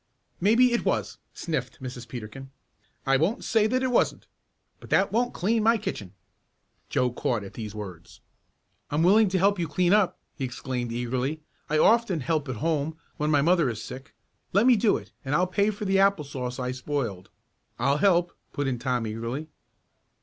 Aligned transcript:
"Maybe 0.39 0.71
it 0.73 0.83
was," 0.83 1.19
sniffed 1.31 1.79
Mrs. 1.79 2.07
Peterkin. 2.07 2.49
"I 3.05 3.17
won't 3.17 3.43
say 3.43 3.67
that 3.67 3.83
it 3.83 3.91
wasn't, 3.91 4.25
but 4.79 4.89
that 4.89 5.11
won't 5.11 5.31
clean 5.31 5.61
my 5.61 5.77
kitchen." 5.77 6.15
Joe 6.89 7.11
caught 7.11 7.43
at 7.43 7.53
these 7.53 7.75
words. 7.75 8.19
"I'm 8.89 9.03
willing 9.03 9.29
to 9.29 9.37
help 9.37 9.59
you 9.59 9.67
clean 9.67 9.93
up!" 9.93 10.17
he 10.35 10.43
exclaimed 10.43 10.91
eagerly. 10.91 11.41
"I 11.69 11.77
often 11.77 12.21
help 12.21 12.49
at 12.49 12.55
home 12.55 12.97
when 13.17 13.29
my 13.29 13.43
mother 13.43 13.69
is 13.69 13.83
sick. 13.83 14.15
Let 14.53 14.65
me 14.65 14.75
do 14.75 14.97
it, 14.97 15.11
and 15.23 15.35
I'll 15.35 15.45
pay 15.45 15.69
for 15.69 15.85
the 15.85 15.99
apple 15.99 16.25
sauce 16.25 16.57
I 16.57 16.71
spoiled." 16.71 17.29
"I'll 17.77 17.97
help," 17.97 18.35
put 18.53 18.67
in 18.67 18.79
Tom 18.79 19.05
eagerly. 19.05 19.49